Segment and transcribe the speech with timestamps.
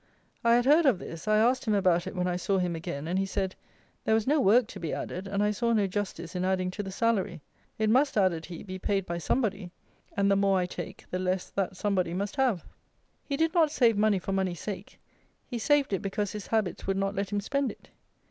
[0.43, 3.07] I had heard of this: I asked him about it when I saw him again;
[3.07, 3.53] and he said:
[4.03, 6.81] "There was no work to be added, and I saw no justice in adding to
[6.81, 7.39] the salary.
[7.77, 9.69] It must," added he, "be paid by somebody,
[10.17, 12.65] and the more I take, the less that somebody must have."
[13.23, 14.99] He did not save money for money's sake.
[15.45, 17.89] He saved it because his habits would not let him spend it.